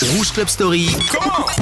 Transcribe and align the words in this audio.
Rouge 0.00 0.30
Club 0.32 0.48
Story. 0.48 0.88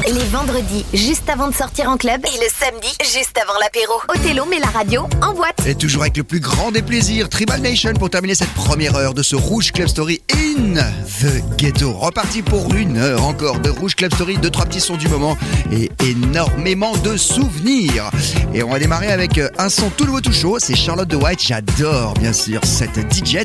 Les 0.07 0.25
vendredis, 0.25 0.85
juste 0.93 1.29
avant 1.31 1.49
de 1.49 1.55
sortir 1.55 1.89
en 1.89 1.97
club. 1.97 2.21
Et 2.27 2.39
le 2.39 2.49
samedi, 2.53 2.89
juste 3.01 3.39
avant 3.43 3.59
l'apéro. 3.59 3.95
Othello 4.09 4.45
met 4.45 4.59
la 4.59 4.67
radio 4.67 5.09
en 5.23 5.33
boîte. 5.33 5.67
Et 5.67 5.75
toujours 5.75 6.03
avec 6.03 6.19
le 6.19 6.23
plus 6.23 6.41
grand 6.41 6.71
des 6.71 6.83
plaisirs, 6.83 7.31
Tribal 7.31 7.63
Nation 7.63 7.95
pour 7.95 8.11
terminer 8.11 8.35
cette 8.35 8.53
première 8.53 8.95
heure 8.95 9.15
de 9.15 9.23
ce 9.23 9.37
Rouge 9.37 9.73
Club 9.73 9.89
Story 9.89 10.21
in 10.35 10.75
the 10.75 11.57
ghetto. 11.57 11.93
Reparti 11.93 12.43
pour 12.43 12.75
une 12.75 12.99
heure 12.99 13.25
encore 13.25 13.61
de 13.61 13.71
Rouge 13.71 13.95
Club 13.95 14.13
Story, 14.13 14.37
deux, 14.37 14.51
trois 14.51 14.67
petits 14.67 14.81
sons 14.81 14.97
du 14.97 15.09
moment 15.09 15.39
et 15.73 15.91
énormément 16.05 16.95
de 16.99 17.17
souvenirs. 17.17 18.11
Et 18.53 18.63
on 18.63 18.69
va 18.69 18.79
démarrer 18.79 19.13
avec 19.13 19.39
euh, 19.39 19.49
un 19.57 19.71
son 19.71 19.89
tout 19.89 20.05
nouveau 20.05 20.21
tout 20.21 20.33
chaud, 20.33 20.59
c'est 20.59 20.77
Charlotte 20.77 21.09
de 21.09 21.17
White. 21.17 21.41
J'adore 21.43 22.13
bien 22.15 22.35
sûr 22.35 22.61
cette 22.65 22.99
DJ 23.11 23.39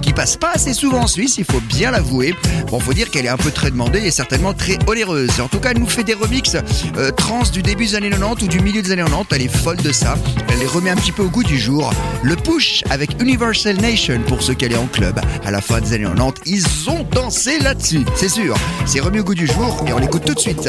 qui 0.00 0.12
passe 0.12 0.36
pas 0.36 0.52
assez 0.54 0.74
souvent 0.74 1.02
en 1.02 1.06
Suisse, 1.08 1.38
il 1.38 1.44
faut 1.44 1.60
bien 1.60 1.90
l'avouer. 1.90 2.36
Bon, 2.70 2.78
faut 2.78 2.94
dire 2.94 3.10
qu'elle 3.10 3.26
est 3.26 3.30
un 3.30 3.36
peu 3.36 3.50
très 3.50 3.70
demandée 3.70 4.00
et 4.00 4.10
certainement 4.28 4.52
très 4.52 4.76
onéreuse. 4.86 5.40
En 5.40 5.48
tout 5.48 5.58
cas, 5.58 5.70
elle 5.70 5.78
nous 5.78 5.88
fait 5.88 6.04
des 6.04 6.12
remixes 6.12 6.56
euh, 6.98 7.10
trans 7.12 7.44
du 7.50 7.62
début 7.62 7.86
des 7.86 7.94
années 7.94 8.10
90 8.10 8.44
ou 8.44 8.48
du 8.48 8.60
milieu 8.60 8.82
des 8.82 8.92
années 8.92 9.02
90. 9.02 9.34
Elle 9.34 9.42
est 9.42 9.56
folle 9.56 9.78
de 9.78 9.90
ça. 9.90 10.16
Elle 10.52 10.58
les 10.58 10.66
remet 10.66 10.90
un 10.90 10.96
petit 10.96 11.12
peu 11.12 11.22
au 11.22 11.30
goût 11.30 11.42
du 11.42 11.58
jour. 11.58 11.90
Le 12.22 12.36
push 12.36 12.84
avec 12.90 13.22
Universal 13.22 13.76
Nation 13.76 14.20
pour 14.26 14.42
ceux 14.42 14.52
qui 14.52 14.66
allaient 14.66 14.76
en 14.76 14.86
club 14.86 15.18
à 15.46 15.50
la 15.50 15.62
fin 15.62 15.80
des 15.80 15.94
années 15.94 16.04
90. 16.04 16.42
Ils 16.44 16.90
ont 16.90 17.06
dansé 17.10 17.58
là-dessus, 17.58 18.04
c'est 18.16 18.28
sûr. 18.28 18.54
C'est 18.84 19.00
remis 19.00 19.20
au 19.20 19.24
goût 19.24 19.34
du 19.34 19.46
jour 19.46 19.82
et 19.86 19.94
on 19.94 19.98
l'écoute 19.98 20.26
tout 20.26 20.34
de 20.34 20.40
suite. 20.40 20.68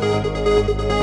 Música 0.00 1.00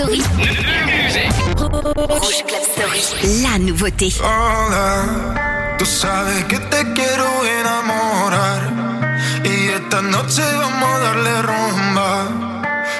Story. 0.00 0.22
Rouge 2.08 2.42
Club 2.48 2.64
Story. 2.72 3.02
La 3.42 3.58
nouveauté. 3.58 4.08
Hola, 4.22 5.76
tú 5.78 5.84
sabes 5.84 6.44
que 6.44 6.58
te 6.58 6.92
quiero 6.94 7.26
enamorar 7.60 8.60
y 9.44 9.68
esta 9.68 10.00
noche 10.00 10.42
vamos 10.56 10.90
a 10.90 10.98
darle 11.00 11.42
rumba. 11.42 12.12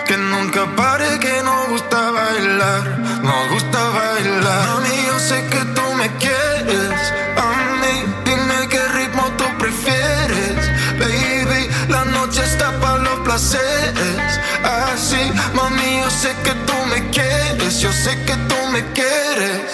Que 0.07 0.17
nunca 0.19 0.67
pare, 0.77 1.19
que 1.21 1.43
nos 1.43 1.69
gusta 1.71 2.11
bailar, 2.11 2.99
nos 3.23 3.49
gusta 3.51 3.79
bailar. 3.99 5.10
Placeres, 13.31 14.41
así, 14.65 15.33
mami, 15.55 16.01
yo 16.01 16.11
sé 16.11 16.35
que 16.43 16.51
tú 16.67 16.75
me 16.91 16.99
quieres, 17.11 17.79
yo 17.79 17.93
sé 17.93 18.11
que 18.27 18.35
tú 18.49 18.57
me 18.73 18.83
quieres. 18.93 19.67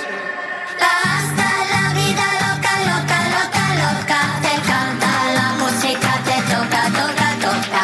Hasta 0.79 1.49
la 1.73 1.85
vida 1.95 2.27
loca, 2.45 2.73
loca, 2.91 3.19
loca, 3.37 3.65
loca. 3.83 4.21
Te 4.45 4.55
canta 4.69 5.11
la 5.39 5.49
música, 5.63 6.11
te 6.29 6.37
toca, 6.53 6.83
toca, 7.01 7.29
toca. 7.47 7.83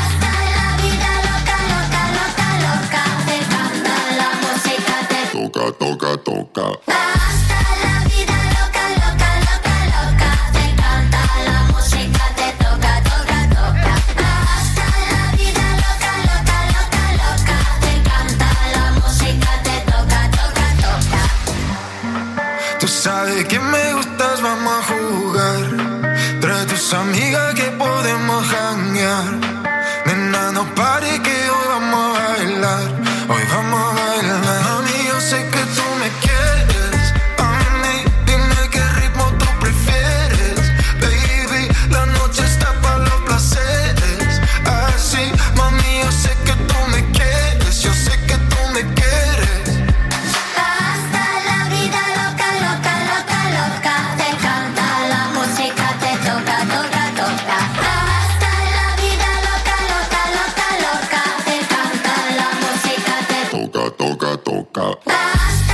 Hasta 0.00 0.32
la 0.56 0.68
vida 0.80 1.10
loca, 1.28 1.56
loca, 1.72 2.02
loca, 2.18 2.48
loca. 2.64 3.02
Te 3.28 3.38
canta 3.52 3.94
la 4.20 4.30
música, 4.44 4.94
te 5.10 5.20
Toca, 5.36 5.64
toca, 5.78 6.10
toca. 6.24 7.21
toca, 64.22 64.36
toca. 64.36 65.71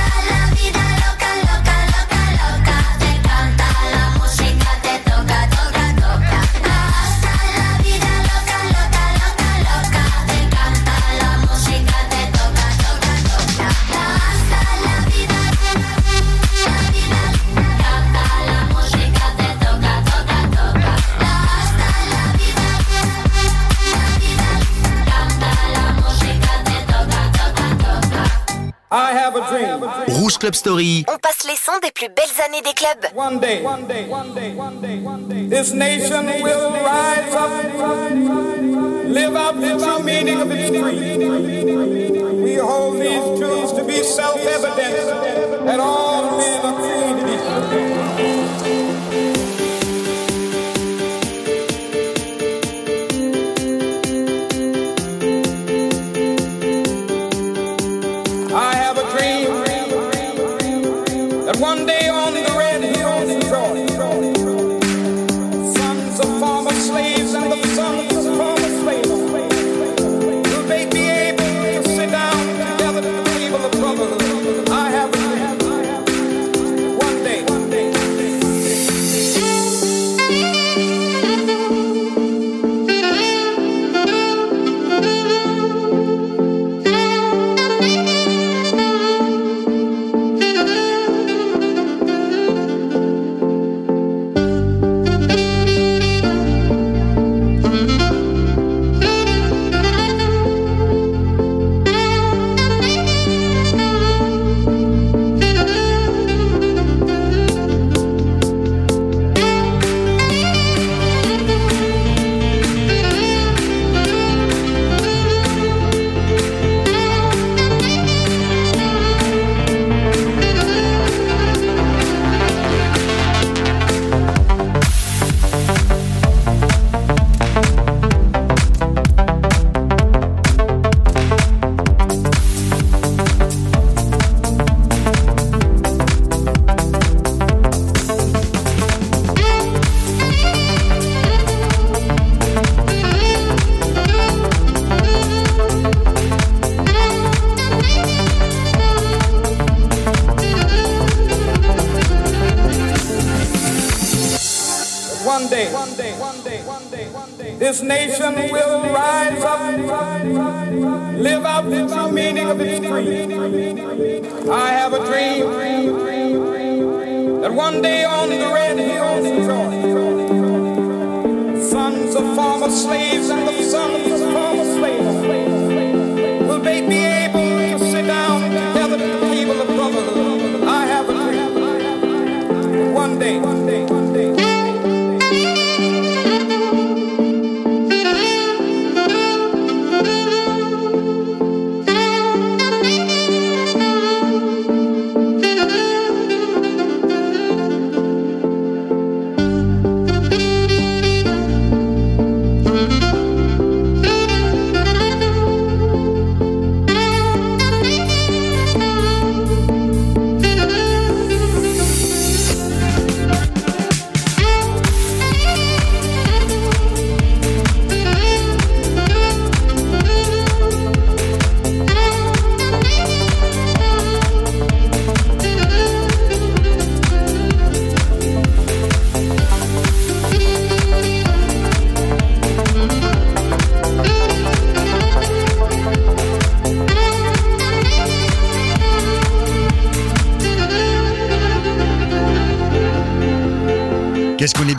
Club 30.39 30.55
Story. 30.55 31.05
On 31.09 31.17
passe 31.17 31.43
les 31.45 31.55
sons 31.57 31.79
des 31.83 31.91
plus 31.91 32.07
belles 32.07 32.41
années 32.45 32.61
des 32.61 32.73
clubs. 32.73 33.11
One 33.13 33.39
day, 33.39 33.61
one 33.61 33.85
day, 33.87 34.07
one 34.07 34.33
day, 34.33 34.53
one 34.55 34.79
day, 34.81 34.99
one 35.03 35.27
day. 35.27 35.47
This 35.47 35.73
nation 35.73 36.25
will 36.41 36.71
rise 36.71 37.35
up, 37.35 37.51
live 39.05 39.35
up 39.35 39.59
the 39.59 39.77
true 39.77 40.01
meaning 40.01 40.39
of 40.39 40.49
its 40.49 40.69
creed. 40.69 41.19
We 42.41 42.55
hold 42.55 43.01
these 43.01 43.37
truths 43.37 43.73
to 43.73 43.83
be 43.83 44.01
self-evident 44.01 45.67
at 45.67 45.79
all. 45.81 46.18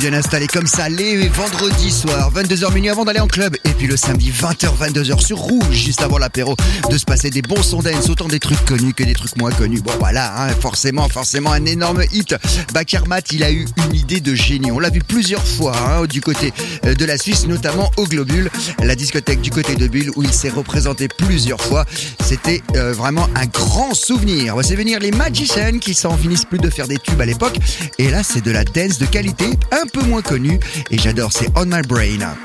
Bien 0.00 0.14
installé 0.14 0.47
comme 0.47 0.66
ça 0.66 0.88
les 0.88 1.28
vendredis 1.28 1.90
soirs, 1.90 2.33
22h 2.33 2.73
minuit 2.73 2.88
avant 2.88 3.04
d'aller 3.04 3.21
en 3.21 3.26
club. 3.26 3.54
Et 3.64 3.71
puis 3.71 3.87
le 3.87 3.99
samedi, 3.99 4.30
20h, 4.30 4.71
22h 4.80 5.21
sur 5.21 5.37
Rouge, 5.37 5.66
juste 5.73 6.00
avant 6.00 6.16
l'apéro, 6.16 6.57
de 6.90 6.97
se 6.97 7.04
passer 7.04 7.28
des 7.28 7.42
bons 7.42 7.62
sons 7.62 7.83
dance, 7.83 8.09
autant 8.09 8.26
des 8.26 8.40
trucs 8.40 8.64
connus 8.64 8.95
que 8.95 9.04
des 9.04 9.12
trucs 9.12 9.37
moins 9.37 9.50
connus. 9.50 9.83
Bon 9.83 9.92
voilà, 9.99 10.42
hein, 10.42 10.49
forcément, 10.59 11.07
forcément 11.11 11.52
un 11.52 11.66
énorme 11.66 12.02
hit. 12.12 12.35
Bakarmat, 12.73 13.21
il 13.33 13.45
a 13.45 13.52
eu 13.52 13.66
une 13.76 13.95
idée 13.95 14.21
de 14.21 14.35
génie. 14.35 14.71
On 14.73 14.78
l'a 14.78 14.88
vu 14.88 15.00
plusieurs 15.00 15.47
fois 15.47 15.76
hein, 15.76 16.07
du 16.07 16.23
côté 16.23 16.54
euh, 16.87 16.95
de 16.95 17.04
la 17.04 17.19
Suisse, 17.19 17.47
notamment 17.47 17.90
au 17.99 18.07
Globule, 18.07 18.50
la 18.83 18.95
discothèque 18.95 19.42
du 19.42 19.50
côté 19.50 19.76
de 19.76 19.87
Bulle, 19.87 20.12
où 20.16 20.23
il 20.23 20.33
s'est 20.33 20.49
représenté 20.49 21.09
plusieurs 21.09 21.61
fois. 21.61 21.85
C'était 22.25 22.62
euh, 22.75 22.95
vraiment 22.95 23.28
un 23.35 23.45
grand 23.45 23.92
souvenir. 23.92 24.54
Voici 24.54 24.75
venir 24.76 24.99
les 24.99 25.11
Magicians 25.11 25.78
qui 25.78 25.92
s'en 25.92 26.16
finissent 26.16 26.47
plus 26.47 26.59
de 26.59 26.71
faire 26.71 26.88
des 26.88 26.97
tubes 26.97 27.21
à 27.21 27.26
l'époque. 27.26 27.59
Et 27.99 28.09
là, 28.09 28.23
c'est 28.23 28.42
de 28.42 28.50
la 28.50 28.64
dance 28.64 28.99
de 28.99 29.04
qualité, 29.04 29.45
un 29.73 29.89
peu 29.90 30.02
moins 30.02 30.23
connue. 30.23 30.59
Et 30.90 30.99
j'adore, 30.99 31.32
c'est 31.32 31.49
On 31.56 31.66
My 31.66 31.82
Brain. 31.82 32.37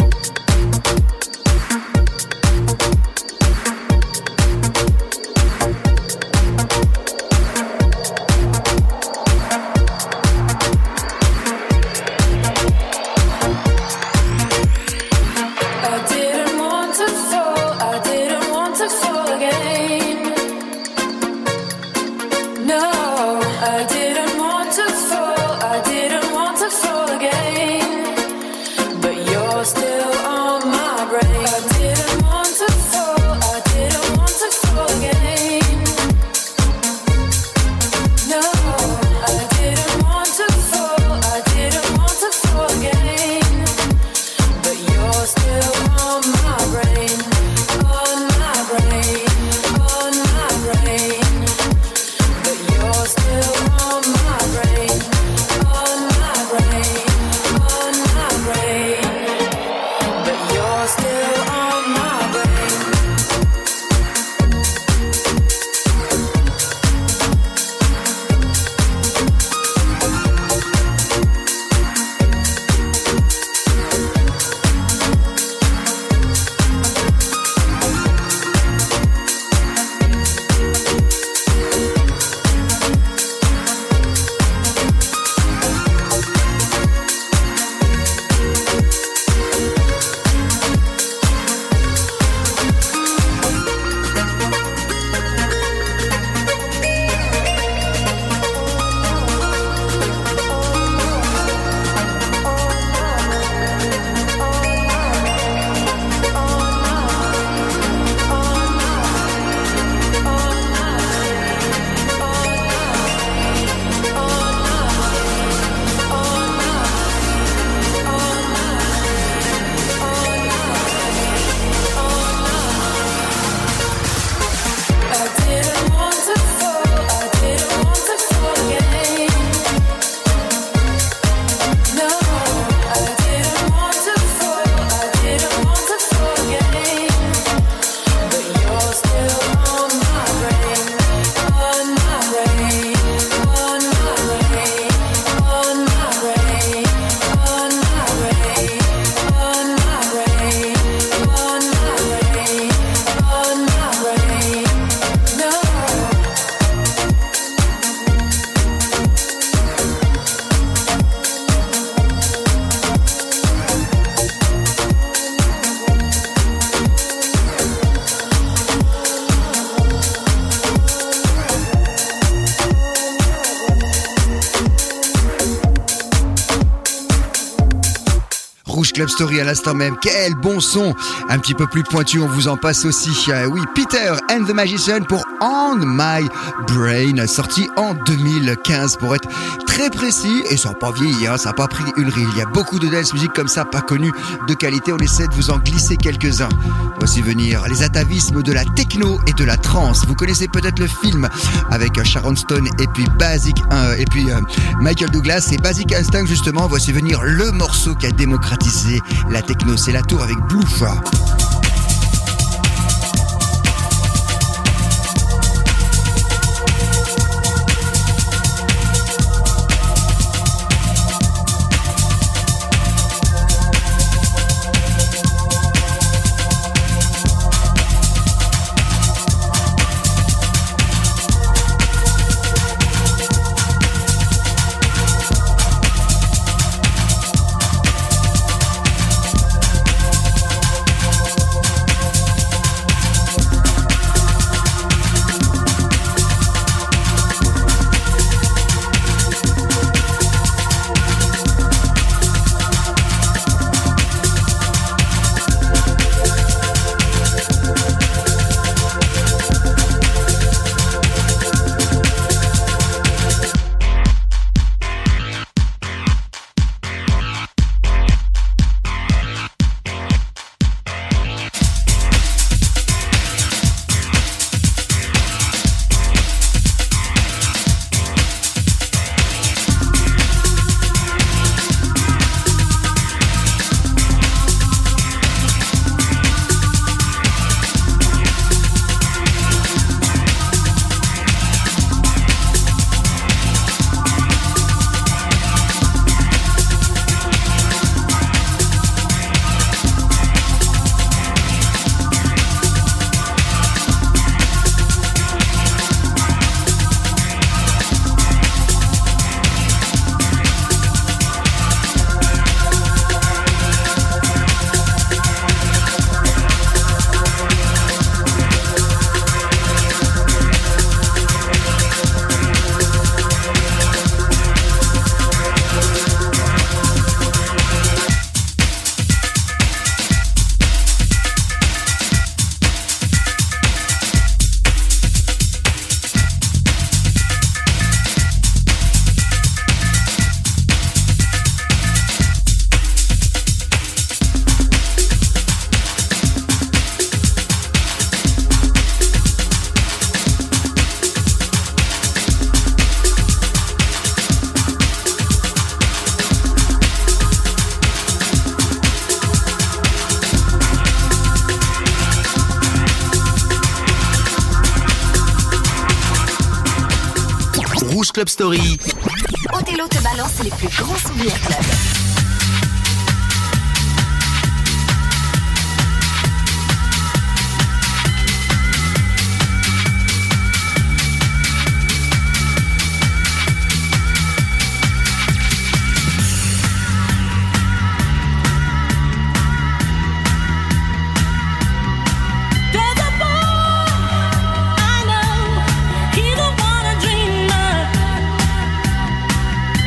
Club 178.93 179.09
Story 179.09 179.41
à 179.41 179.43
l'instant 179.43 179.73
même. 179.73 179.95
Quel 180.01 180.35
bon 180.35 180.59
son 180.59 180.95
Un 181.29 181.39
petit 181.39 181.53
peu 181.53 181.67
plus 181.67 181.83
pointu, 181.83 182.19
on 182.19 182.27
vous 182.27 182.47
en 182.47 182.57
passe 182.57 182.85
aussi. 182.85 183.11
Euh, 183.29 183.45
oui, 183.45 183.61
Peter 183.73 184.11
and 184.31 184.45
the 184.45 184.53
Magician 184.53 185.01
pour 185.07 185.23
On 185.41 185.75
My 185.77 186.27
Brain, 186.67 187.25
sorti 187.27 187.69
en 187.77 187.93
2015 187.93 188.97
pour 188.97 189.15
être 189.15 189.27
très 189.75 189.89
précis. 189.89 190.43
Et 190.49 190.57
ça 190.57 190.69
n'a 190.69 190.75
pas 190.75 190.91
vieilli, 190.91 191.27
hein, 191.27 191.37
ça 191.37 191.49
n'a 191.49 191.53
pas 191.53 191.67
pris 191.67 191.83
une 191.97 192.09
rille. 192.09 192.27
Il 192.33 192.37
y 192.39 192.41
a 192.41 192.45
beaucoup 192.45 192.79
de 192.79 192.87
dance 192.87 193.13
music 193.13 193.31
comme 193.33 193.47
ça, 193.47 193.65
pas 193.65 193.81
connu 193.81 194.11
de 194.47 194.53
qualité. 194.53 194.93
On 194.93 194.97
essaie 194.97 195.27
de 195.27 195.33
vous 195.33 195.51
en 195.51 195.57
glisser 195.57 195.97
quelques-uns. 195.97 196.49
Voici 196.97 197.21
venir 197.21 197.65
les 197.67 197.83
atavismes 197.83 198.41
de 198.41 198.53
la 198.53 198.63
techno 198.63 199.19
et 199.27 199.33
de 199.33 199.43
la 199.43 199.57
trance. 199.57 200.05
Vous 200.07 200.15
connaissez 200.15 200.47
peut-être 200.47 200.79
le 200.79 200.87
film 200.87 201.27
avec 201.71 202.01
Sharon 202.03 202.35
Stone 202.35 202.67
et 202.79 202.87
puis 202.93 203.05
Basic 203.19 203.57
euh, 203.73 203.95
et 203.97 204.05
puis 204.05 204.31
euh, 204.31 204.39
Michael 204.79 205.11
Douglas 205.11 205.49
et 205.51 205.57
Basic 205.57 205.93
Instinct 205.93 206.25
justement. 206.25 206.67
Voici 206.67 206.93
venir 206.93 207.21
le 207.21 207.51
morceau 207.51 207.95
qui 207.95 208.07
a 208.07 208.11
démocratisé 208.11 209.01
la 209.29 209.41
techno. 209.41 209.75
C'est 209.75 209.91
la 209.91 210.01
tour 210.03 210.23
avec 210.23 210.37
Blue. 210.47 210.61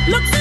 Looks 0.08 0.37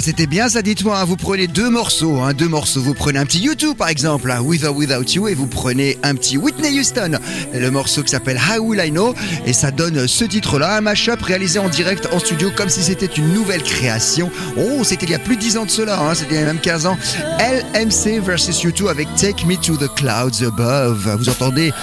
Ah, 0.00 0.02
c'était 0.02 0.26
bien 0.26 0.48
ça, 0.48 0.62
dites-moi. 0.62 0.98
hein. 0.98 1.04
Vous 1.04 1.16
prenez 1.18 1.46
deux 1.46 1.68
morceaux, 1.68 2.20
hein, 2.22 2.32
deux 2.32 2.48
morceaux. 2.48 2.80
Vous 2.80 2.94
prenez 2.94 3.18
un 3.18 3.26
petit 3.26 3.40
YouTube 3.40 3.76
par 3.76 3.90
exemple, 3.90 4.30
hein, 4.30 4.40
With 4.40 4.64
or 4.64 4.74
Without 4.74 5.04
You, 5.12 5.28
et 5.28 5.34
vous 5.34 5.44
prenez 5.46 5.98
un 6.02 6.14
petit 6.14 6.38
Whitney 6.38 6.80
Houston, 6.80 7.18
le 7.52 7.70
morceau 7.70 8.02
qui 8.02 8.08
s'appelle 8.08 8.38
How 8.38 8.62
Will 8.62 8.80
I 8.82 8.90
Know, 8.90 9.14
et 9.44 9.52
ça 9.52 9.70
donne 9.70 10.08
ce 10.08 10.24
titre-là, 10.24 10.78
un 10.78 10.80
mashup 10.80 11.20
réalisé 11.20 11.58
en 11.58 11.68
direct 11.68 12.08
en 12.12 12.18
studio 12.18 12.50
comme 12.56 12.70
si 12.70 12.82
c'était 12.82 13.04
une 13.14 13.34
nouvelle 13.34 13.62
création. 13.62 14.30
Oh, 14.56 14.84
c'était 14.84 15.04
il 15.04 15.12
y 15.12 15.14
a 15.14 15.18
plus 15.18 15.36
de 15.36 15.42
10 15.42 15.58
ans 15.58 15.66
de 15.66 15.70
cela, 15.70 16.00
c'était 16.14 16.42
même 16.44 16.60
15 16.60 16.86
ans. 16.86 16.96
LMC 17.38 18.20
versus 18.24 18.64
U2 18.64 18.88
avec 18.88 19.06
Take 19.16 19.44
Me 19.44 19.56
to 19.56 19.76
the 19.76 19.94
Clouds 19.96 20.42
Above. 20.46 21.14
Vous 21.18 21.28
entendez 21.28 21.74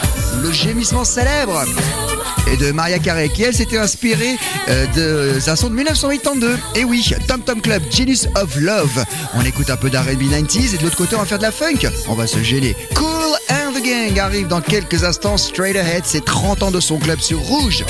le 0.42 0.52
gémissement 0.52 1.04
célèbre? 1.06 1.64
Et 2.52 2.58
de 2.58 2.72
Maria 2.72 3.00
Carey 3.00 3.30
qui 3.30 3.44
elle 3.44 3.54
s'était 3.54 3.78
inspirée 3.78 4.38
euh, 4.70 4.86
de 4.96 5.50
un 5.50 5.56
son 5.56 5.70
de 5.70 5.76
1982 5.76 6.58
et 6.76 6.84
oui 6.84 7.14
Tom 7.28 7.42
Tom 7.42 7.62
Club 7.62 7.84
Genius 7.92 8.28
of 8.36 8.56
Love. 8.58 9.06
On 9.36 9.42
écoute 9.42 9.70
un 9.70 9.78
peu 9.78 9.90
d'R&B 9.90 10.24
90s 10.24 10.76
et 10.76 10.78
de 10.78 10.84
l'autre 10.84 10.98
côté 10.98 11.16
on 11.16 11.20
va 11.20 11.26
faire 11.26 11.38
de 11.38 11.44
la 11.44 11.52
funk. 11.52 11.90
On 12.08 12.14
va 12.14 12.28
se 12.28 12.42
gêner 12.44 12.76
Cool 12.96 13.08
and 13.50 13.74
the 13.74 13.84
Gang 13.84 14.20
arrive 14.20 14.48
dans 14.48 14.62
quelques 14.62 15.04
instants 15.04 15.38
straight 15.38 15.76
ahead. 15.76 16.04
C'est 16.06 16.26
30 16.26 16.64
ans 16.64 16.72
de 16.72 16.80
son 16.80 16.98
club 16.98 17.20
sur 17.20 17.40
Rouge 17.40 17.84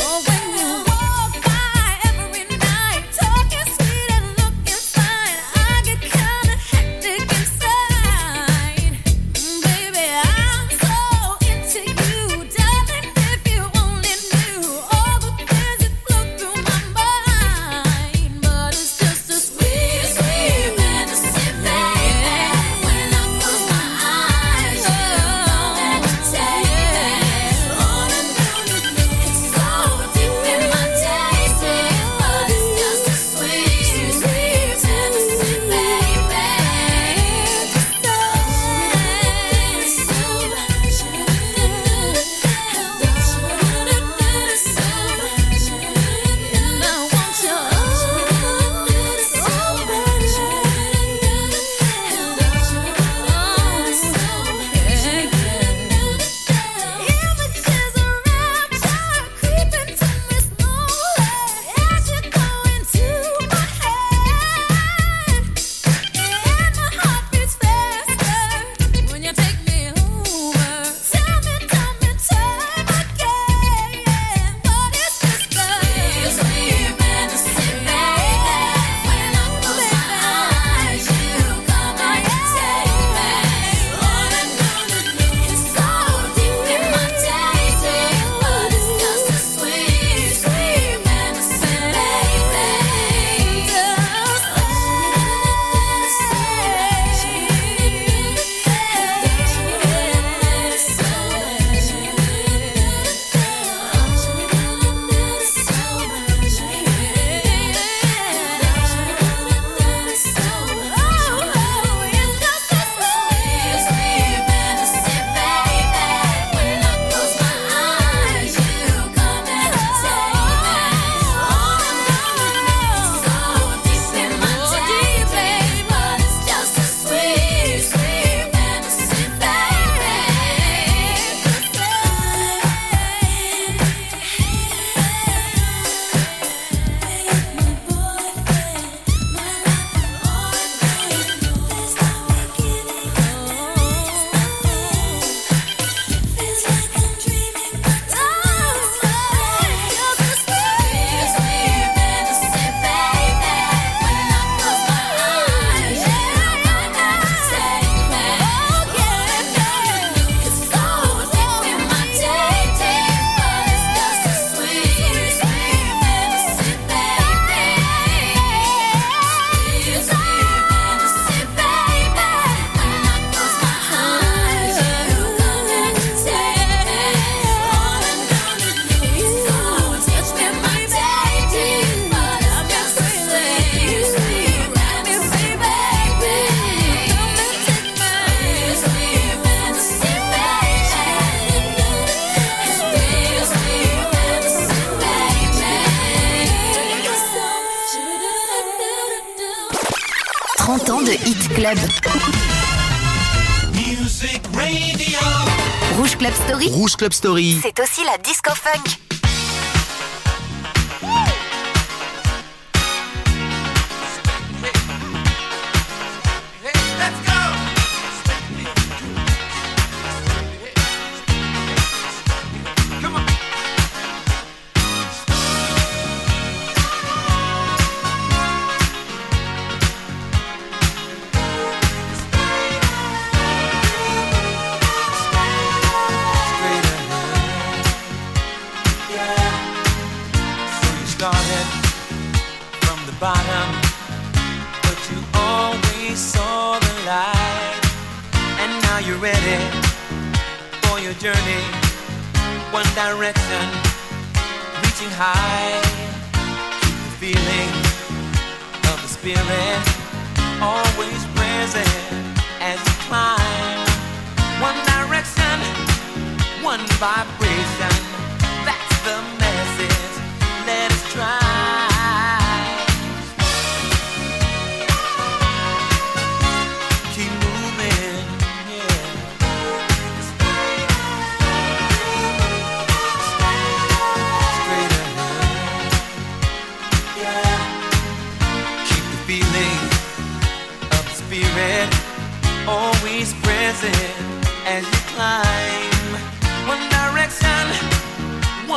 Rouge 206.65 206.95
Club 206.95 207.13
Story. 207.13 207.59
C'est 207.61 207.79
aussi 207.79 208.03
la 208.03 208.17
disco 208.17 208.51
funk. 208.55 209.06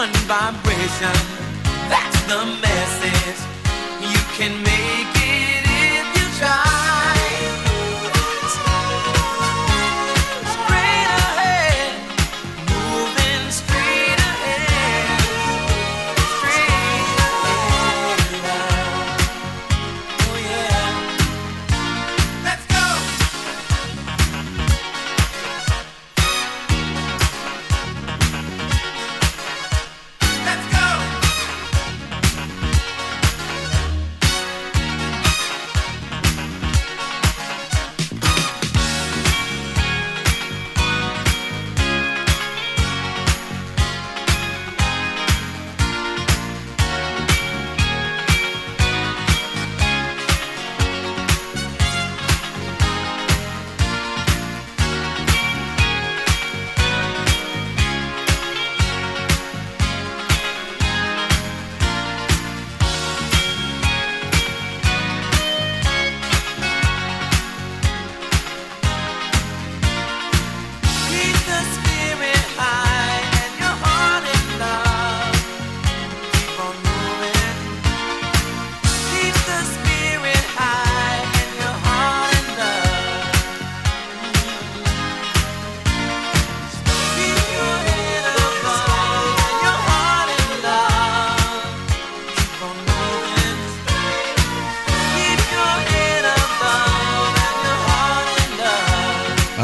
one 0.00 0.12
vibration. 0.24 1.12
That's 1.90 2.20
the 2.22 2.46
message. 2.62 3.40
You 4.00 4.20
can 4.38 4.62
make 4.62 5.14
it. 5.16 5.19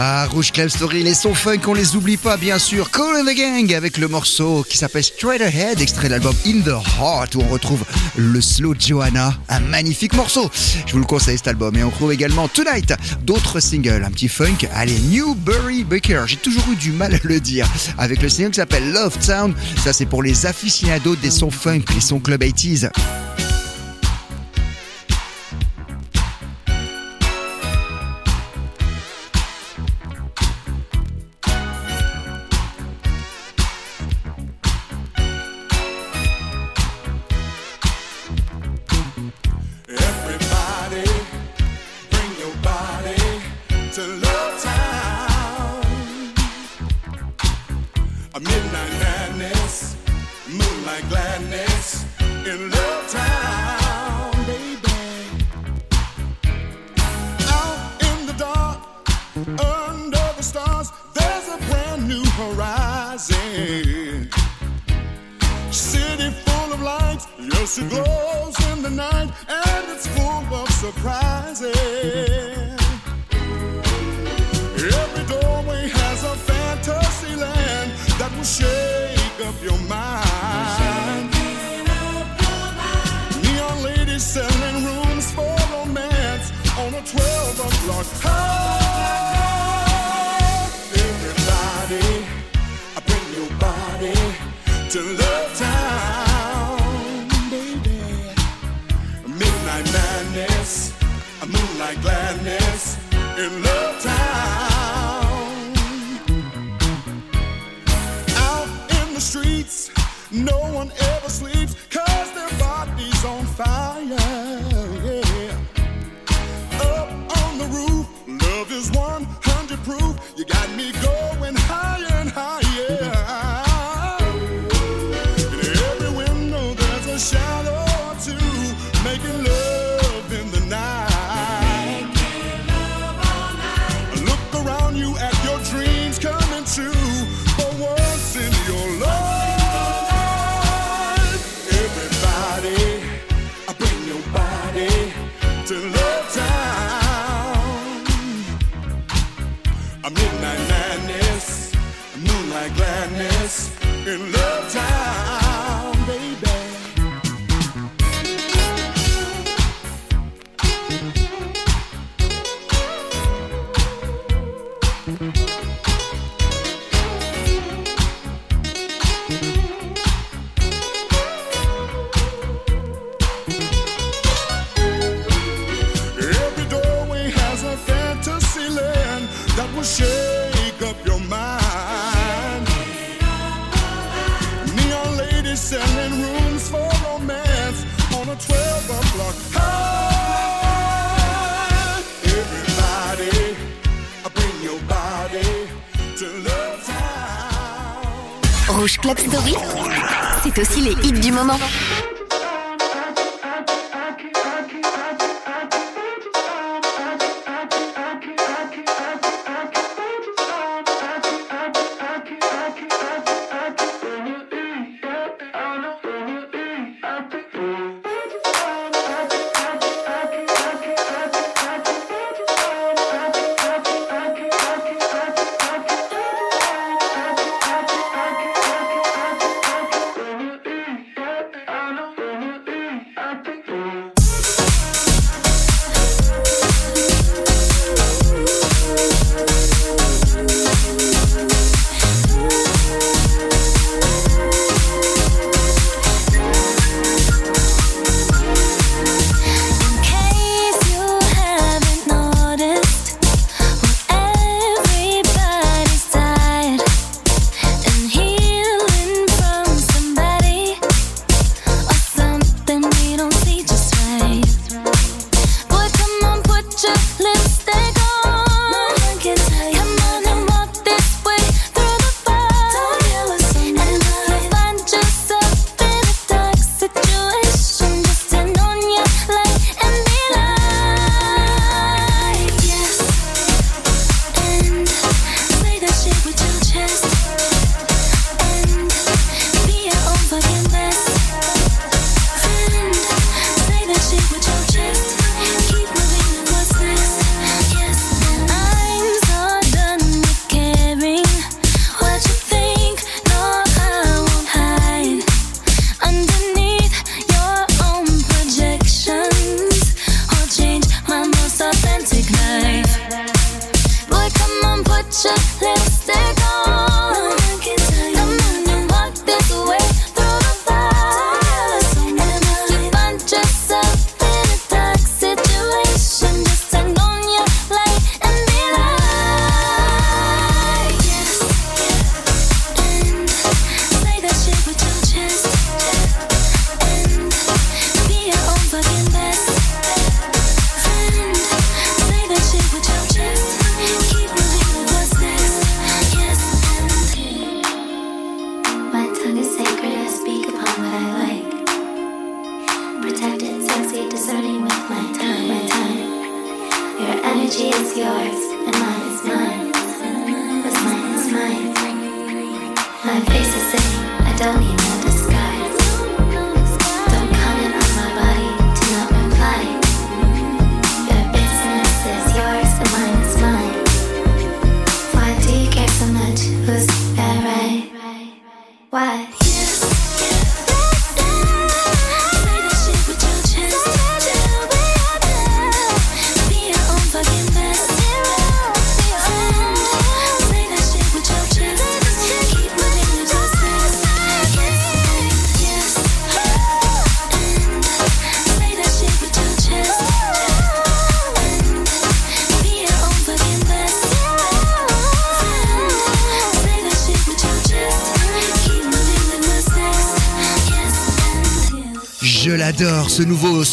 Ah, 0.09 0.29
Rouge 0.31 0.53
Club 0.53 0.69
Story, 0.69 1.03
les 1.03 1.15
sons 1.15 1.35
funk, 1.35 1.63
on 1.67 1.75
les 1.75 1.97
oublie 1.97 2.17
pas, 2.17 2.37
bien 2.37 2.61
sûr. 2.61 2.93
Call 2.93 3.17
and 3.17 3.25
the 3.25 3.35
Gang 3.35 3.75
avec 3.75 3.99
le 3.99 4.07
morceau 4.07 4.65
qui 4.69 4.79
s'appelle 4.79 5.03
Straight 5.03 5.43
Ahead, 5.43 5.81
extrait 5.81 6.07
de 6.07 6.13
l'album 6.13 6.33
In 6.47 6.61
the 6.61 6.81
Heart, 7.01 7.35
où 7.35 7.41
on 7.41 7.49
retrouve 7.49 7.85
le 8.15 8.41
slow 8.41 8.77
Johanna. 8.79 9.35
Un 9.49 9.59
magnifique 9.59 10.15
morceau. 10.15 10.49
Je 10.87 10.93
vous 10.93 11.01
le 11.01 11.05
conseille 11.07 11.39
cet 11.39 11.49
album. 11.49 11.77
Et 11.77 11.83
on 11.83 11.91
retrouve 11.91 12.13
également 12.13 12.47
Tonight, 12.47 12.95
d'autres 13.23 13.59
singles, 13.59 14.05
un 14.05 14.13
petit 14.13 14.29
funk. 14.29 14.69
Allez, 14.75 14.97
Newbury 15.11 15.83
Baker, 15.83 16.23
j'ai 16.29 16.37
toujours 16.37 16.63
eu 16.73 16.77
du 16.77 16.93
mal 16.93 17.13
à 17.13 17.19
le 17.25 17.41
dire. 17.41 17.67
Avec 17.99 18.23
le 18.23 18.29
single 18.29 18.53
qui 18.53 18.61
s'appelle 18.61 18.93
Love 18.93 19.19
Town, 19.27 19.55
ça 19.83 19.93
c'est 19.93 20.07
pour 20.07 20.23
les 20.23 20.47
aficionados 20.47 21.17
des 21.17 21.33
sons 21.33 21.51
funk, 21.51 21.83
les 21.93 22.01
sons 22.01 22.21
club 22.21 22.45
80s. 22.45 22.93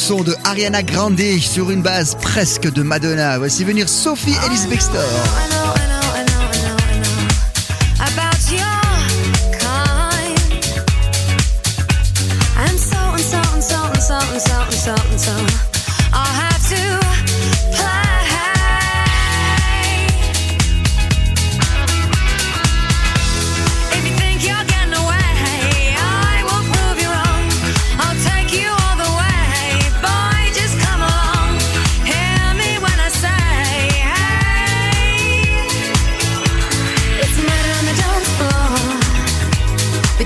de 0.03 0.35
Ariana 0.43 0.83
Grande 0.83 1.17
sur 1.39 1.71
une 1.71 1.81
base 1.81 2.15
presque 2.21 2.69
de 2.69 2.83
Madonna. 2.83 3.37
Voici 3.37 3.63
venir 3.63 3.87
Sophie 3.87 4.35
Ellis 4.45 4.67
Bextor. 4.69 5.52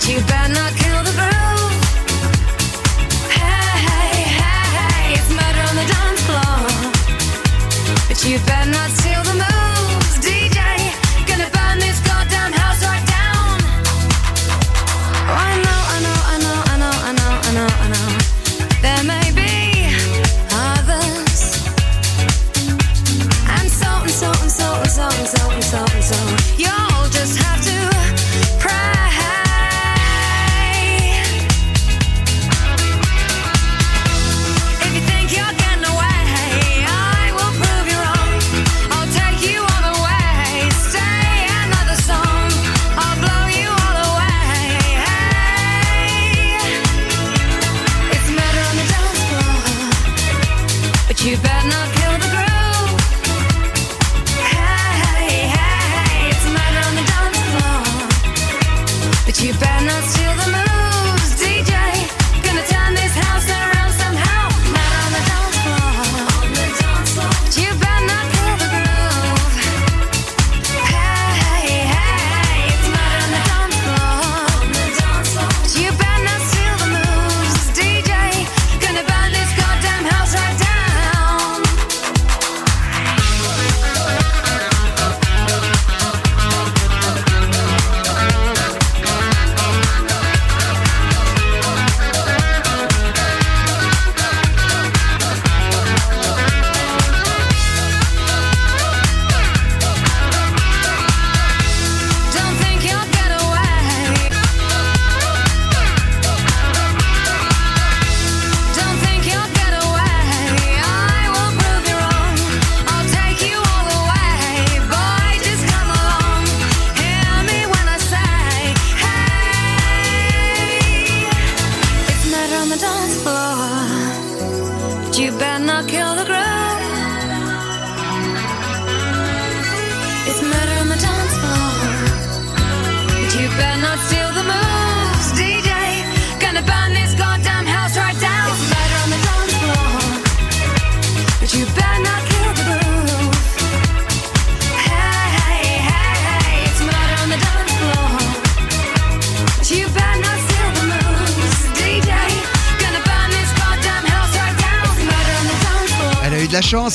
you 0.08 0.22
better 0.22 0.54
not 0.54 0.68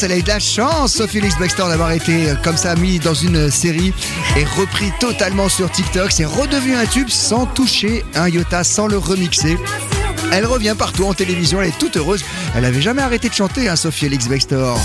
elle 0.03 0.13
a 0.13 0.17
eu 0.17 0.23
de 0.23 0.29
la 0.29 0.39
chance, 0.39 1.05
Félix 1.07 1.39
Baxter, 1.39 1.65
d'avoir 1.69 1.93
été 1.93 2.31
euh, 2.31 2.35
comme 2.43 2.57
ça 2.57 2.75
mis 2.75 2.99
dans 2.99 3.15
une 3.15 3.51
série 3.51 3.93
et 4.37 4.45
repris 4.45 4.91
totalement 4.99 5.49
sur 5.49 5.71
TikTok. 5.71 6.11
C'est 6.11 6.25
redevenu 6.25 6.75
un 6.75 6.87
tube 6.87 7.09
sans 7.09 7.47
toucher 7.47 8.05
un 8.15 8.29
iota, 8.29 8.65
sans 8.65 8.87
le 8.87 8.99
remixer. 8.99 9.59
Elle 10.33 10.47
revient 10.47 10.75
partout 10.77 11.05
en 11.05 11.15
télévision, 11.15 11.61
elle 11.61 11.69
est 11.69 11.79
toute 11.79 11.97
heureuse. 11.97 12.25
Elle 12.55 12.67
avait 12.67 12.83
jamais 12.83 13.01
arrêté 13.01 13.29
de 13.31 13.35
chanter, 13.35 13.69
hein, 13.69 13.77
Sophie 13.77 14.07
Elix 14.07 14.29
Bextor. 14.29 14.79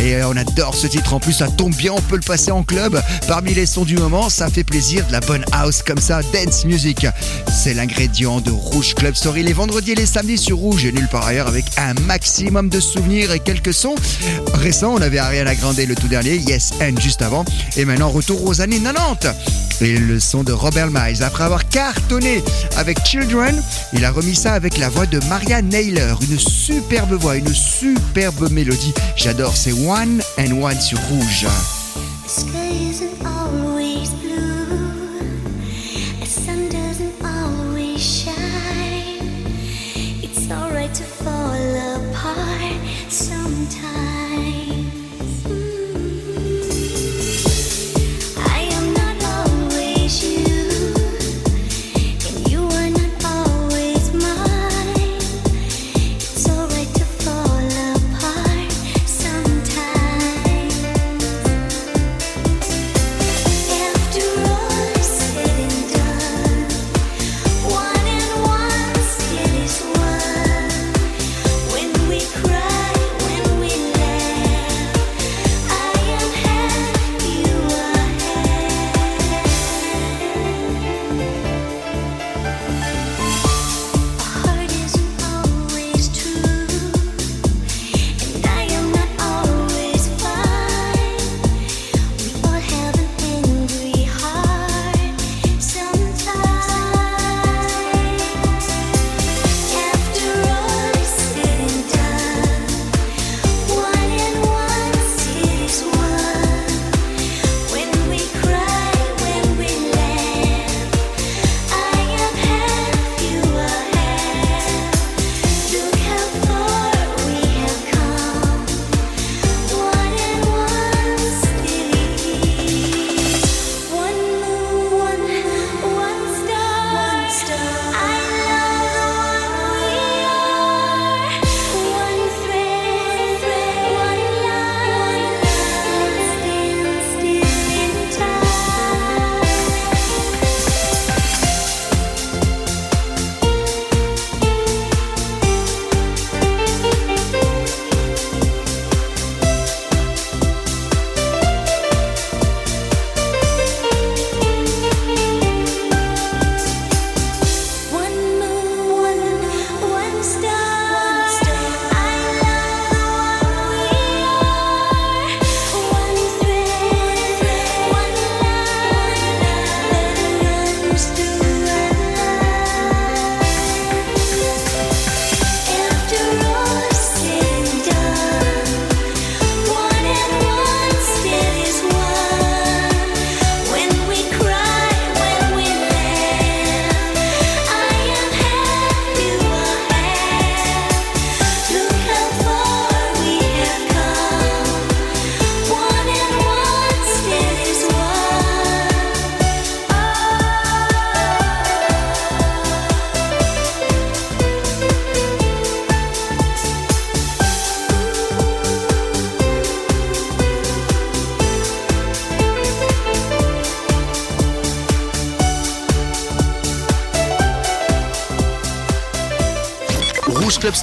Et 0.00 0.16
euh, 0.16 0.28
on 0.28 0.36
adore 0.36 0.74
ce 0.74 0.86
titre. 0.86 1.14
En 1.14 1.20
plus, 1.20 1.32
ça 1.32 1.48
tombe 1.48 1.74
bien, 1.74 1.92
on 1.92 2.00
peut 2.02 2.16
le 2.16 2.22
passer 2.22 2.50
en 2.50 2.62
club. 2.62 3.00
Parmi 3.26 3.54
les 3.54 3.64
sons 3.64 3.84
du 3.84 3.96
moment, 3.96 4.28
ça 4.28 4.48
fait 4.50 4.64
plaisir. 4.64 5.06
De 5.06 5.12
la 5.12 5.20
bonne 5.20 5.44
house 5.52 5.82
comme 5.82 5.98
ça, 5.98 6.20
dance 6.34 6.66
music. 6.66 7.06
C'est 7.50 7.72
l'ingrédient 7.72 8.40
de 8.40 8.50
Rouge 8.50 8.94
Club 8.94 9.14
Story 9.14 9.42
les 9.42 9.54
vendredis 9.54 9.92
et 9.92 9.94
les 9.94 10.06
samedis 10.06 10.38
sur 10.38 10.58
Rouge 10.58 10.84
et 10.84 10.92
nulle 10.92 11.08
part 11.08 11.26
ailleurs 11.26 11.48
avec 11.48 11.64
un 11.78 11.94
maximum 12.02 12.68
de 12.68 12.80
souvenirs 12.80 13.32
et 13.32 13.40
quelques 13.40 13.72
sons. 13.72 13.94
Récents, 14.52 14.92
on 14.94 15.00
avait 15.00 15.18
Ariana 15.18 15.54
Grande 15.54 15.78
le 15.78 15.94
tout 15.94 16.08
dernier, 16.08 16.36
Yes 16.36 16.72
and 16.82 17.00
juste 17.00 17.22
avant. 17.22 17.44
Et 17.76 17.84
maintenant, 17.84 18.10
retour 18.10 18.44
aux 18.44 18.60
années 18.60 18.80
90 18.80 19.73
et 19.80 19.98
le 19.98 20.20
son 20.20 20.44
de 20.44 20.52
Robert 20.52 20.90
Miles. 20.90 21.22
Après 21.22 21.44
avoir 21.44 21.68
cartonné 21.68 22.42
avec 22.76 23.04
Children, 23.04 23.62
il 23.92 24.04
a 24.04 24.10
remis 24.10 24.34
ça 24.34 24.54
avec 24.54 24.78
la 24.78 24.88
voix 24.88 25.06
de 25.06 25.18
Maria 25.28 25.62
Naylor. 25.62 26.18
Une 26.22 26.38
superbe 26.38 27.14
voix, 27.14 27.36
une 27.36 27.54
superbe 27.54 28.50
mélodie. 28.50 28.94
J'adore, 29.16 29.56
c'est 29.56 29.72
One 29.72 30.22
and 30.38 30.62
One 30.62 30.80
sur 30.80 30.98
Rouge. 31.10 31.46
to 40.94 41.02
fall 41.02 42.10
apart 42.12 42.53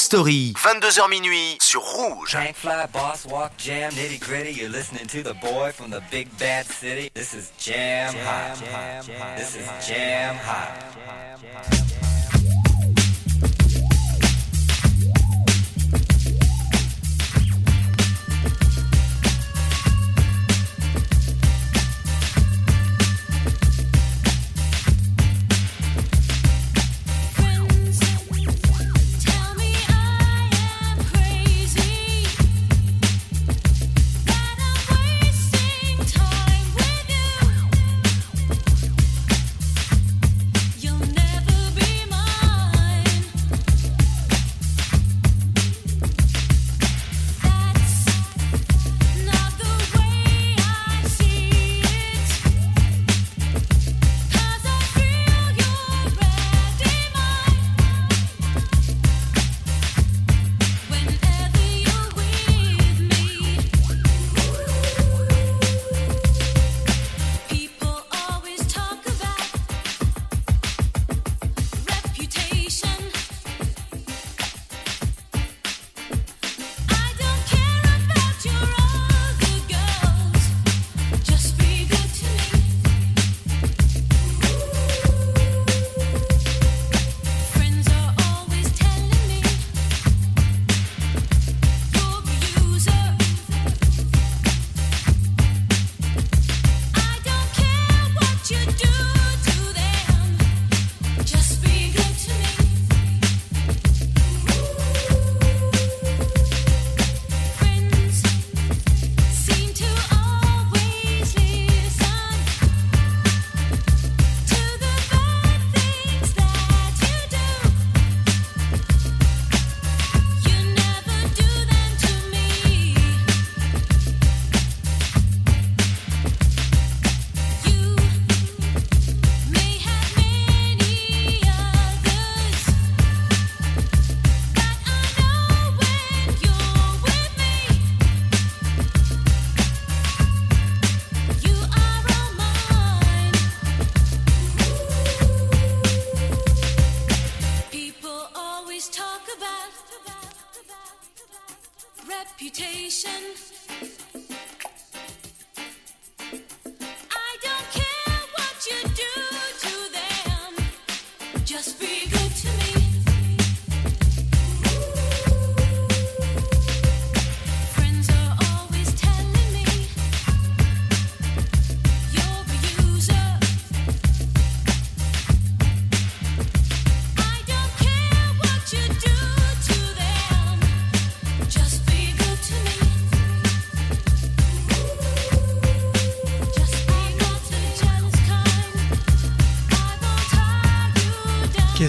Story. 0.00 0.54
22h 0.56 1.10
minuit 1.10 1.58
sur 1.60 1.82
Rouge. 1.82 2.32
Tank 2.32 2.56
fly, 2.56 2.86
boss 2.90 3.26
walk, 3.26 3.52
jam, 3.58 3.92
nitty 3.92 4.18
gritty. 4.18 4.50
You're 4.50 4.70
listening 4.70 5.06
to 5.08 5.22
the 5.22 5.34
boy 5.34 5.72
from 5.72 5.90
the 5.90 6.00
big 6.10 6.26
bad 6.38 6.64
city. 6.64 7.10
This 7.12 7.34
is 7.34 7.52
jam, 7.58 8.14
hot. 8.24 8.56
This 9.36 9.56
is 9.56 9.68
jam, 9.86 10.36
hot. 10.36 11.79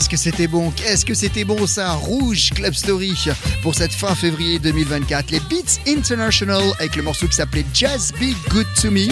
Qu'est-ce 0.02 0.10
que 0.10 0.18
c'était 0.18 0.48
bon? 0.48 0.72
Qu'est-ce 0.72 1.06
que 1.06 1.14
c'était 1.14 1.44
bon 1.44 1.68
ça? 1.68 1.92
Rouge 1.92 2.50
Club 2.56 2.74
Story 2.74 3.14
pour 3.62 3.76
cette 3.76 3.94
fin 3.94 4.16
février 4.16 4.58
2024. 4.58 5.30
Les 5.30 5.40
Beats 5.42 5.80
International 5.88 6.64
avec 6.80 6.96
le 6.96 7.04
morceau 7.04 7.28
qui 7.28 7.36
s'appelait 7.36 7.64
Just 7.72 8.14
Be 8.14 8.34
Good 8.50 8.66
To 8.82 8.90
Me. 8.90 9.10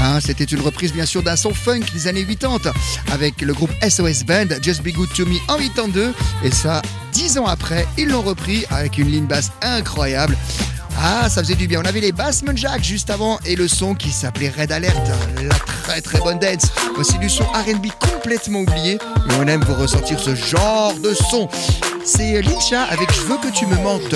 Hein, 0.00 0.20
c'était 0.20 0.44
une 0.44 0.60
reprise 0.60 0.92
bien 0.92 1.06
sûr 1.06 1.24
d'un 1.24 1.34
son 1.34 1.52
funk 1.52 1.80
des 1.92 2.06
années 2.06 2.24
80 2.24 2.70
avec 3.10 3.40
le 3.40 3.52
groupe 3.52 3.72
SOS 3.82 4.22
Band 4.22 4.46
Just 4.62 4.84
Be 4.84 4.92
Good 4.92 5.12
To 5.16 5.26
Me 5.26 5.38
en 5.48 5.56
82. 5.56 6.14
Et 6.44 6.52
ça, 6.52 6.82
dix 7.12 7.36
ans 7.36 7.46
après, 7.46 7.84
ils 7.98 8.08
l'ont 8.08 8.22
repris 8.22 8.64
avec 8.70 8.98
une 8.98 9.10
ligne 9.10 9.26
basse 9.26 9.50
incroyable. 9.60 10.36
Ah, 11.04 11.28
ça 11.28 11.42
faisait 11.42 11.56
du 11.56 11.66
bien. 11.66 11.80
On 11.82 11.84
avait 11.84 12.00
les 12.00 12.12
Bassman 12.12 12.56
Jack 12.56 12.84
juste 12.84 13.10
avant 13.10 13.40
et 13.44 13.56
le 13.56 13.66
son 13.66 13.94
qui 13.96 14.10
s'appelait 14.10 14.52
Red 14.56 14.70
Alert. 14.70 14.94
La 15.42 15.54
très 15.82 16.00
très 16.00 16.20
bonne 16.20 16.38
dance. 16.38 16.70
Aussi 16.96 17.18
du 17.18 17.28
son 17.28 17.42
RB 17.42 17.88
complètement 17.98 18.60
oublié. 18.60 18.98
Mais 19.26 19.34
on 19.40 19.46
aime 19.48 19.64
vous 19.64 19.74
ressentir 19.74 20.20
ce 20.20 20.36
genre 20.36 20.94
de 20.94 21.12
son. 21.12 21.48
C'est 22.04 22.40
Lincha 22.42 22.84
avec 22.84 23.12
Je 23.12 23.20
veux 23.22 23.38
que 23.38 23.52
tu 23.52 23.66
me 23.66 23.74
mentes. 23.82 24.14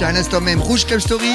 À 0.00 0.12
l'instant 0.12 0.40
même, 0.40 0.60
Rouge 0.60 0.86
Club 0.86 1.00
Story. 1.00 1.32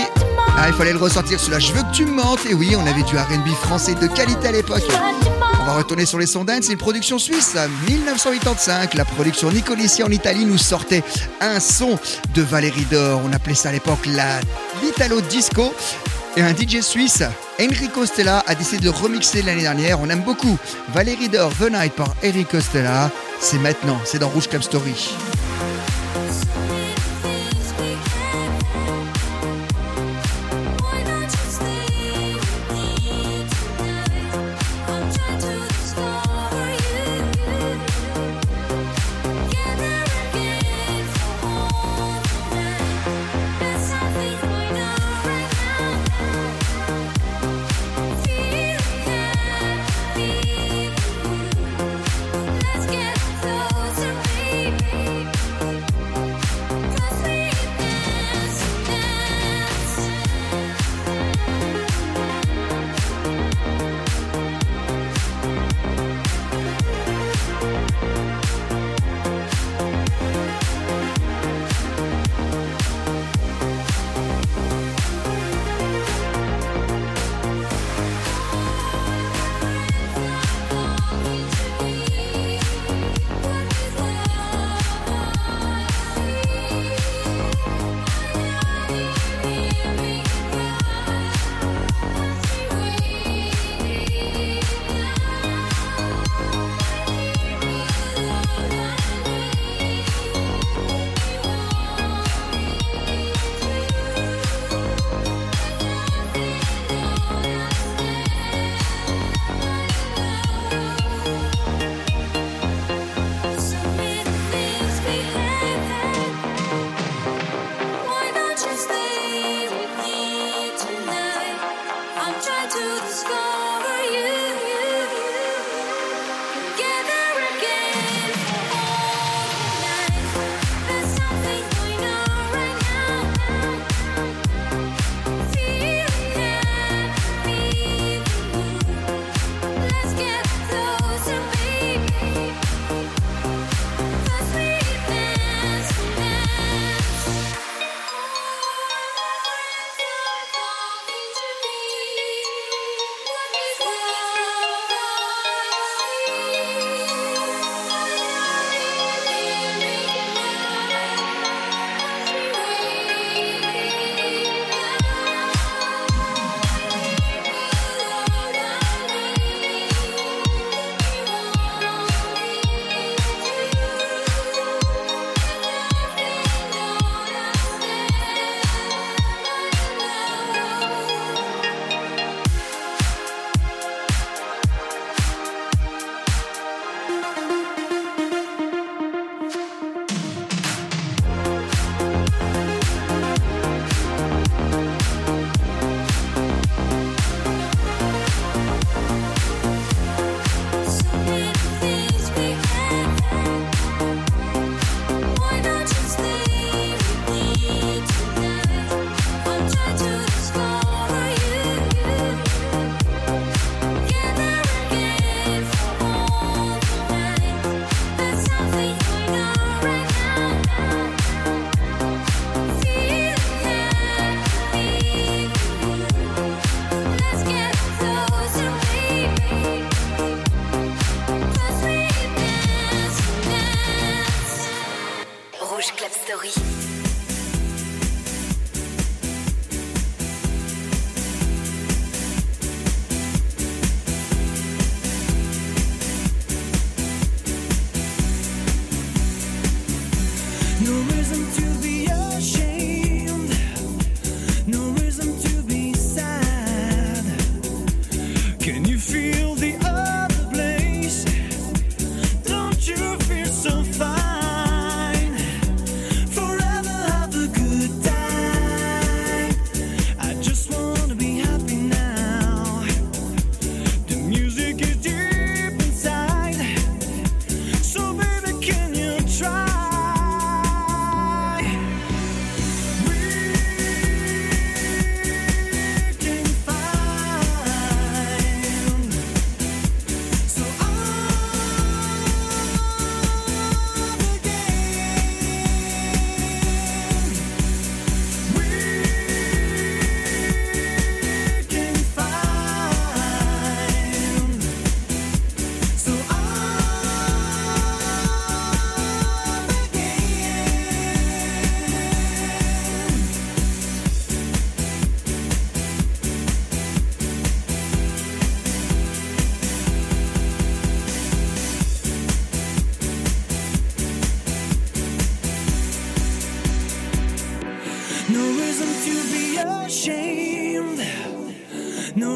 Ah, 0.58 0.70
il 0.70 0.74
fallait 0.74 0.94
le 0.94 0.98
ressortir, 0.98 1.38
cela, 1.38 1.60
je 1.60 1.74
veux 1.74 1.82
que 1.82 1.92
tu 1.92 2.06
me 2.06 2.14
mentes. 2.14 2.46
Et 2.50 2.54
oui, 2.54 2.76
on 2.78 2.88
avait 2.88 3.04
du 3.04 3.18
RB 3.18 3.48
français 3.62 3.94
de 3.94 4.08
qualité 4.08 4.48
à 4.48 4.52
l'époque. 4.54 4.84
On 5.60 5.66
va 5.66 5.74
retourner 5.74 6.06
sur 6.06 6.18
les 6.18 6.26
sondages, 6.26 6.64
c'est 6.64 6.72
une 6.72 6.78
production 6.78 7.20
suisse. 7.20 7.58
1985, 7.88 8.94
la 8.94 9.04
production 9.04 9.52
Nicolici 9.52 10.02
en 10.02 10.10
Italie 10.10 10.46
nous 10.46 10.58
sortait 10.58 11.04
un 11.42 11.60
son 11.60 12.00
de 12.34 12.42
Valérie 12.42 12.86
d'Or. 12.90 13.22
On 13.26 13.34
appelait 13.34 13.54
ça 13.54 13.70
à 13.70 13.72
l'époque 13.74 14.06
la 14.06 14.40
l'Italo 14.82 15.20
Disco. 15.20 15.74
Et 16.38 16.42
un 16.42 16.56
DJ 16.56 16.80
suisse, 16.80 17.22
Enrico 17.62 18.06
Stella, 18.06 18.44
a 18.48 18.56
décidé 18.56 18.86
de 18.86 18.90
remixer 18.90 19.42
l'année 19.42 19.64
dernière. 19.64 20.00
On 20.00 20.10
aime 20.10 20.24
beaucoup 20.24 20.58
Valérie 20.94 21.28
d'Or, 21.28 21.52
The 21.60 21.70
Night 21.70 21.94
par 21.94 22.16
Enrico 22.26 22.62
Stella. 22.62 23.12
C'est 23.42 23.60
maintenant, 23.60 24.00
c'est 24.06 24.20
dans 24.20 24.30
Rouge 24.30 24.48
Club 24.48 24.64
Story. 24.64 25.16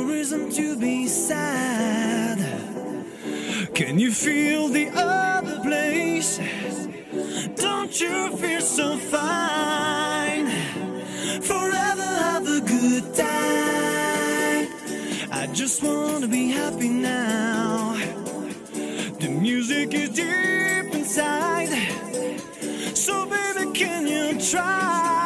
Reason 0.08 0.50
to 0.50 0.78
be 0.78 1.06
sad. 1.06 2.40
Can 3.74 4.00
you 4.00 4.12
feel 4.12 4.70
the 4.70 4.90
other 4.96 5.60
place? 5.60 6.40
Don't 7.56 8.00
you 8.00 8.36
feel 8.38 8.62
so 8.62 8.98
fine? 8.98 10.48
Forever 11.42 12.10
have 12.26 12.48
a 12.48 12.62
good 12.62 13.14
time. 13.14 14.68
I 15.32 15.50
just 15.54 15.84
wanna 15.84 16.28
be 16.28 16.52
happy 16.52 16.90
now. 16.90 17.98
The 19.20 19.30
music 19.30 19.94
is 19.94 20.10
deep 20.12 20.94
inside. 20.96 21.74
So 22.96 23.26
baby, 23.26 23.72
can 23.74 24.08
you 24.08 24.40
try? 24.40 25.17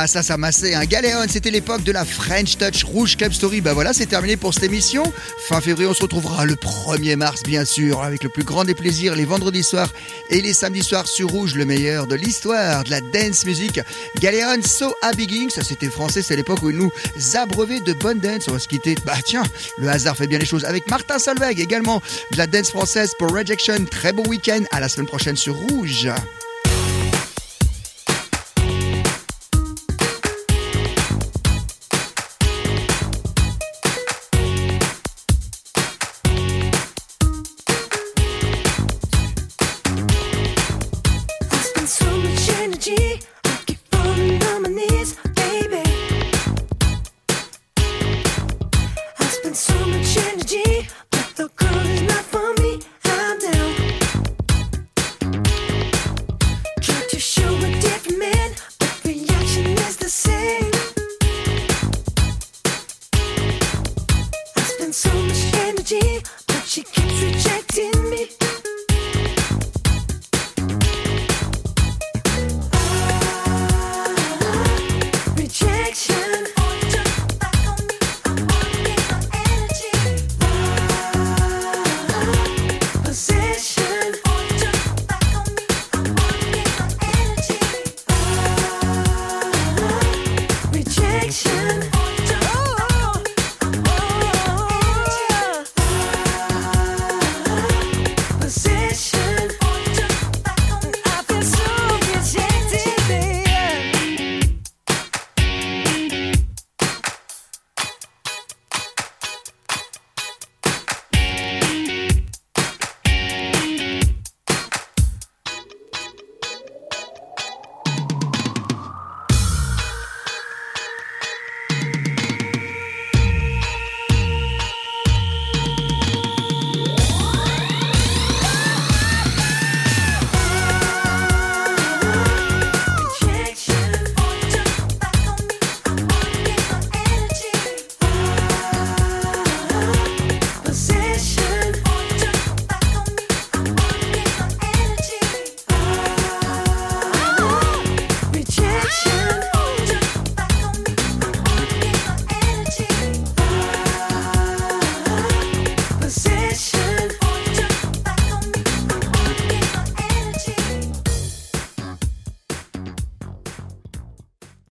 Ah, 0.00 0.06
ça, 0.06 0.22
ça 0.22 0.36
massait 0.36 0.74
un 0.74 0.84
galéon. 0.84 1.24
C'était 1.28 1.50
l'époque 1.50 1.82
de 1.82 1.90
la 1.90 2.04
French 2.04 2.56
Touch 2.56 2.84
Rouge 2.84 3.16
Club 3.16 3.32
Story. 3.32 3.60
Bah 3.60 3.74
voilà, 3.74 3.92
c'est 3.92 4.06
terminé 4.06 4.36
pour 4.36 4.54
cette 4.54 4.62
émission. 4.62 5.02
Fin 5.48 5.60
février, 5.60 5.88
on 5.88 5.92
se 5.92 6.02
retrouvera 6.02 6.44
le 6.44 6.54
1er 6.54 7.16
mars, 7.16 7.42
bien 7.42 7.64
sûr, 7.64 8.00
avec 8.00 8.22
le 8.22 8.28
plus 8.28 8.44
grand 8.44 8.62
des 8.62 8.76
plaisirs, 8.76 9.16
les 9.16 9.24
vendredis 9.24 9.64
soirs 9.64 9.92
et 10.30 10.40
les 10.40 10.52
samedis 10.52 10.84
soirs 10.84 11.08
sur 11.08 11.30
Rouge, 11.30 11.56
le 11.56 11.64
meilleur 11.64 12.06
de 12.06 12.14
l'histoire 12.14 12.84
de 12.84 12.90
la 12.90 13.00
dance 13.00 13.44
music. 13.44 13.80
Galéon 14.20 14.62
So 14.64 14.94
Abigging, 15.02 15.50
ça 15.50 15.64
c'était 15.64 15.90
français, 15.90 16.22
c'est 16.22 16.36
l'époque 16.36 16.62
où 16.62 16.70
ils 16.70 16.76
nous 16.76 16.92
abreuvaient 17.34 17.80
de 17.80 17.92
bonne 17.92 18.20
dance. 18.20 18.46
On 18.46 18.52
va 18.52 18.60
se 18.60 18.68
quitter. 18.68 18.94
Bah 19.04 19.16
tiens, 19.24 19.42
le 19.78 19.88
hasard 19.88 20.16
fait 20.16 20.28
bien 20.28 20.38
les 20.38 20.46
choses. 20.46 20.64
Avec 20.64 20.88
Martin 20.88 21.18
Solveig 21.18 21.60
également, 21.60 22.00
de 22.30 22.38
la 22.38 22.46
dance 22.46 22.70
française 22.70 23.14
pour 23.18 23.32
Rejection. 23.32 23.84
Très 23.90 24.12
bon 24.12 24.22
week-end. 24.28 24.62
À 24.70 24.78
la 24.78 24.88
semaine 24.88 25.08
prochaine 25.08 25.36
sur 25.36 25.56
Rouge. 25.56 26.08